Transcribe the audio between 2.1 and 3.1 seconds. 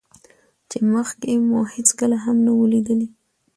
هم نه وو ليدلى.